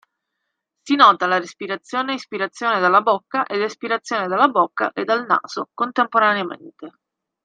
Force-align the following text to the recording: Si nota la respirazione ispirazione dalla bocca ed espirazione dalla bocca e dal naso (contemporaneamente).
Si 0.83 0.95
nota 0.95 1.27
la 1.27 1.37
respirazione 1.37 2.15
ispirazione 2.15 2.79
dalla 2.79 3.01
bocca 3.01 3.45
ed 3.45 3.61
espirazione 3.61 4.27
dalla 4.27 4.47
bocca 4.47 4.93
e 4.93 5.03
dal 5.05 5.27
naso 5.27 5.69
(contemporaneamente). 5.75 6.93